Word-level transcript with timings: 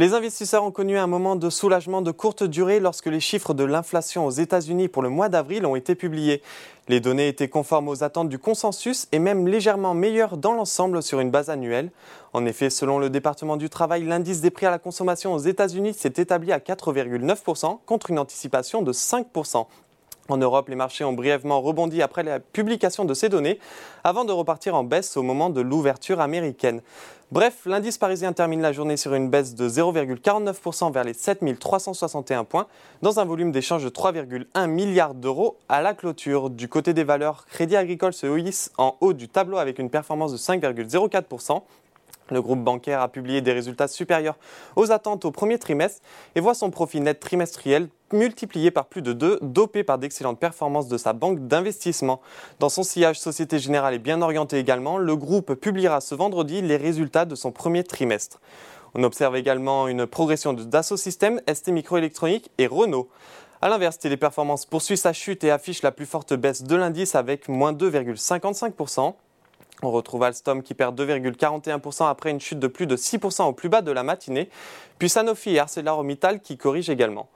Les 0.00 0.14
investisseurs 0.14 0.64
ont 0.64 0.70
connu 0.70 0.96
un 0.96 1.06
moment 1.06 1.36
de 1.36 1.50
soulagement 1.50 2.00
de 2.00 2.10
courte 2.10 2.42
durée 2.42 2.80
lorsque 2.80 3.04
les 3.04 3.20
chiffres 3.20 3.52
de 3.52 3.64
l'inflation 3.64 4.24
aux 4.24 4.30
États-Unis 4.30 4.88
pour 4.88 5.02
le 5.02 5.10
mois 5.10 5.28
d'avril 5.28 5.66
ont 5.66 5.76
été 5.76 5.94
publiés. 5.94 6.40
Les 6.88 7.00
données 7.00 7.28
étaient 7.28 7.50
conformes 7.50 7.86
aux 7.88 8.02
attentes 8.02 8.30
du 8.30 8.38
consensus 8.38 9.08
et 9.12 9.18
même 9.18 9.46
légèrement 9.46 9.92
meilleures 9.92 10.38
dans 10.38 10.54
l'ensemble 10.54 11.02
sur 11.02 11.20
une 11.20 11.30
base 11.30 11.50
annuelle. 11.50 11.90
En 12.32 12.46
effet, 12.46 12.70
selon 12.70 12.98
le 12.98 13.10
département 13.10 13.58
du 13.58 13.68
travail, 13.68 14.04
l'indice 14.04 14.40
des 14.40 14.50
prix 14.50 14.64
à 14.64 14.70
la 14.70 14.78
consommation 14.78 15.34
aux 15.34 15.38
États-Unis 15.38 15.92
s'est 15.92 16.14
établi 16.16 16.50
à 16.50 16.60
4,9% 16.60 17.80
contre 17.84 18.08
une 18.08 18.18
anticipation 18.18 18.80
de 18.80 18.94
5%. 18.94 19.66
En 20.30 20.36
Europe, 20.36 20.68
les 20.68 20.76
marchés 20.76 21.02
ont 21.02 21.12
brièvement 21.12 21.60
rebondi 21.60 22.02
après 22.02 22.22
la 22.22 22.38
publication 22.38 23.04
de 23.04 23.14
ces 23.14 23.28
données, 23.28 23.58
avant 24.04 24.24
de 24.24 24.30
repartir 24.30 24.76
en 24.76 24.84
baisse 24.84 25.16
au 25.16 25.22
moment 25.22 25.50
de 25.50 25.60
l'ouverture 25.60 26.20
américaine. 26.20 26.82
Bref, 27.32 27.62
l'indice 27.66 27.98
parisien 27.98 28.32
termine 28.32 28.60
la 28.60 28.72
journée 28.72 28.96
sur 28.96 29.14
une 29.14 29.28
baisse 29.28 29.54
de 29.56 29.68
0,49% 29.68 30.92
vers 30.92 31.04
les 31.04 31.14
7361 31.14 32.44
points, 32.44 32.66
dans 33.02 33.18
un 33.18 33.24
volume 33.24 33.50
d'échange 33.50 33.84
de 33.84 33.88
3,1 33.88 34.66
milliards 34.68 35.14
d'euros 35.14 35.56
à 35.68 35.82
la 35.82 35.94
clôture. 35.94 36.48
Du 36.48 36.68
côté 36.68 36.92
des 36.94 37.04
valeurs, 37.04 37.46
Crédit 37.46 37.76
Agricole 37.76 38.12
se 38.12 38.38
hisse 38.38 38.70
en 38.78 38.96
haut 39.00 39.12
du 39.12 39.28
tableau 39.28 39.58
avec 39.58 39.80
une 39.80 39.90
performance 39.90 40.32
de 40.32 40.38
5,04%. 40.38 41.62
Le 42.30 42.42
groupe 42.42 42.62
bancaire 42.62 43.00
a 43.00 43.08
publié 43.08 43.40
des 43.40 43.52
résultats 43.52 43.88
supérieurs 43.88 44.38
aux 44.76 44.92
attentes 44.92 45.24
au 45.24 45.30
premier 45.30 45.58
trimestre 45.58 46.00
et 46.34 46.40
voit 46.40 46.54
son 46.54 46.70
profit 46.70 47.00
net 47.00 47.20
trimestriel 47.20 47.88
multiplié 48.12 48.70
par 48.70 48.86
plus 48.86 49.02
de 49.02 49.12
2, 49.12 49.38
dopé 49.42 49.84
par 49.84 49.98
d'excellentes 49.98 50.40
performances 50.40 50.88
de 50.88 50.98
sa 50.98 51.12
banque 51.12 51.46
d'investissement. 51.46 52.20
Dans 52.58 52.68
son 52.68 52.82
sillage 52.82 53.20
Société 53.20 53.58
Générale 53.58 53.94
est 53.94 53.98
bien 53.98 54.20
orienté 54.22 54.58
également, 54.58 54.98
le 54.98 55.16
groupe 55.16 55.54
publiera 55.54 56.00
ce 56.00 56.14
vendredi 56.14 56.62
les 56.62 56.76
résultats 56.76 57.24
de 57.24 57.34
son 57.34 57.52
premier 57.52 57.84
trimestre. 57.84 58.40
On 58.94 59.04
observe 59.04 59.36
également 59.36 59.86
une 59.86 60.06
progression 60.06 60.52
de 60.52 60.64
Dassault 60.64 60.96
Systèmes, 60.96 61.40
ST 61.52 61.68
Microélectronique 61.68 62.50
et 62.58 62.66
Renault. 62.66 63.08
A 63.62 63.68
l'inverse, 63.68 63.98
Téléperformance 63.98 64.66
poursuit 64.66 64.96
sa 64.96 65.12
chute 65.12 65.44
et 65.44 65.50
affiche 65.50 65.82
la 65.82 65.92
plus 65.92 66.06
forte 66.06 66.34
baisse 66.34 66.62
de 66.62 66.74
l'indice 66.74 67.14
avec 67.14 67.48
moins 67.48 67.72
2,55%. 67.72 69.14
On 69.82 69.90
retrouve 69.90 70.22
Alstom 70.24 70.62
qui 70.62 70.74
perd 70.74 71.00
2,41% 71.00 72.08
après 72.08 72.30
une 72.30 72.40
chute 72.40 72.58
de 72.58 72.66
plus 72.66 72.86
de 72.86 72.96
6% 72.96 73.44
au 73.44 73.52
plus 73.52 73.68
bas 73.68 73.80
de 73.80 73.90
la 73.90 74.02
matinée, 74.02 74.50
puis 74.98 75.08
Sanofi 75.08 75.54
et 75.54 75.58
ArcelorMittal 75.58 76.40
qui 76.40 76.56
corrigent 76.58 76.90
également. 76.90 77.28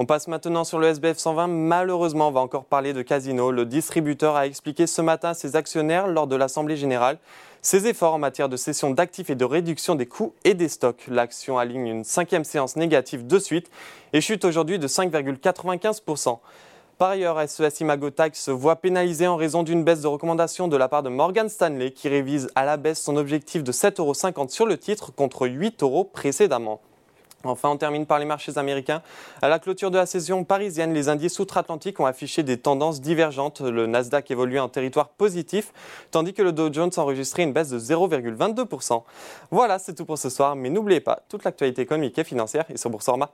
On 0.00 0.06
passe 0.06 0.28
maintenant 0.28 0.62
sur 0.62 0.78
le 0.78 0.86
SBF 0.86 1.18
120. 1.18 1.48
Malheureusement, 1.48 2.28
on 2.28 2.30
va 2.30 2.38
encore 2.38 2.66
parler 2.66 2.92
de 2.92 3.02
Casino. 3.02 3.50
Le 3.50 3.66
distributeur 3.66 4.36
a 4.36 4.46
expliqué 4.46 4.86
ce 4.86 5.02
matin 5.02 5.30
à 5.30 5.34
ses 5.34 5.56
actionnaires 5.56 6.06
lors 6.06 6.28
de 6.28 6.36
l'Assemblée 6.36 6.76
générale 6.76 7.18
ses 7.62 7.88
efforts 7.88 8.14
en 8.14 8.18
matière 8.18 8.48
de 8.48 8.56
cession 8.56 8.90
d'actifs 8.90 9.30
et 9.30 9.34
de 9.34 9.44
réduction 9.44 9.96
des 9.96 10.06
coûts 10.06 10.34
et 10.44 10.54
des 10.54 10.68
stocks. 10.68 11.04
L'action 11.08 11.58
aligne 11.58 11.88
une 11.88 12.04
cinquième 12.04 12.44
séance 12.44 12.76
négative 12.76 13.26
de 13.26 13.38
suite 13.40 13.70
et 14.12 14.20
chute 14.20 14.44
aujourd'hui 14.44 14.78
de 14.78 14.86
5,95%. 14.86 16.38
Par 16.98 17.10
ailleurs, 17.10 17.40
SES 17.48 17.78
Imago 17.78 18.10
se 18.32 18.50
voit 18.50 18.74
pénalisé 18.74 19.28
en 19.28 19.36
raison 19.36 19.62
d'une 19.62 19.84
baisse 19.84 20.00
de 20.00 20.08
recommandation 20.08 20.66
de 20.66 20.76
la 20.76 20.88
part 20.88 21.04
de 21.04 21.08
Morgan 21.08 21.48
Stanley 21.48 21.92
qui 21.92 22.08
révise 22.08 22.50
à 22.56 22.64
la 22.64 22.76
baisse 22.76 23.00
son 23.00 23.16
objectif 23.16 23.62
de 23.62 23.70
7,50 23.70 24.00
euros 24.00 24.48
sur 24.48 24.66
le 24.66 24.76
titre 24.76 25.12
contre 25.12 25.46
8 25.46 25.80
euros 25.84 26.02
précédemment. 26.02 26.80
Enfin, 27.44 27.68
on 27.68 27.76
termine 27.76 28.04
par 28.04 28.18
les 28.18 28.24
marchés 28.24 28.58
américains. 28.58 29.00
À 29.42 29.48
la 29.48 29.60
clôture 29.60 29.92
de 29.92 29.96
la 29.96 30.06
saison 30.06 30.42
parisienne, 30.42 30.92
les 30.92 31.08
indices 31.08 31.38
outre-Atlantique 31.38 32.00
ont 32.00 32.06
affiché 32.06 32.42
des 32.42 32.58
tendances 32.58 33.00
divergentes. 33.00 33.60
Le 33.60 33.86
Nasdaq 33.86 34.28
évoluait 34.32 34.58
en 34.58 34.68
territoire 34.68 35.10
positif, 35.10 35.72
tandis 36.10 36.34
que 36.34 36.42
le 36.42 36.50
Dow 36.50 36.72
Jones 36.72 36.90
enregistrait 36.96 37.44
une 37.44 37.52
baisse 37.52 37.70
de 37.70 37.78
0,22%. 37.78 39.04
Voilà, 39.52 39.78
c'est 39.78 39.94
tout 39.94 40.04
pour 40.04 40.18
ce 40.18 40.30
soir, 40.30 40.56
mais 40.56 40.68
n'oubliez 40.68 40.98
pas, 40.98 41.20
toute 41.28 41.44
l'actualité 41.44 41.80
économique 41.80 42.18
et 42.18 42.24
financière 42.24 42.64
est 42.70 42.76
sur 42.76 42.90
Boursorama. 42.90 43.30